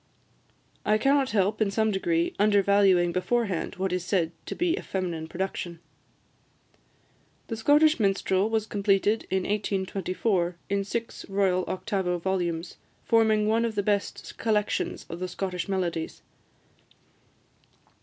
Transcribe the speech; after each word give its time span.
I 0.83 0.97
cannot 0.97 1.29
help, 1.29 1.61
in 1.61 1.69
some 1.69 1.91
degree, 1.91 2.33
undervaluing 2.39 3.11
beforehand 3.11 3.75
what 3.75 3.93
is 3.93 4.03
said 4.03 4.31
to 4.47 4.55
be 4.55 4.75
a 4.75 4.81
feminine 4.81 5.27
production." 5.27 5.77
"The 7.49 7.55
Scottish 7.57 7.99
Minstrel" 7.99 8.49
was 8.49 8.65
completed 8.65 9.27
in 9.29 9.43
1824, 9.43 10.55
in 10.71 10.83
six 10.83 11.29
royal 11.29 11.63
octavo 11.67 12.17
volumes, 12.17 12.77
forming 13.05 13.45
one 13.47 13.63
of 13.63 13.75
the 13.75 13.83
best 13.83 14.39
collections 14.39 15.05
of 15.07 15.19
the 15.19 15.27
Scottish 15.27 15.69
melodies. 15.69 16.23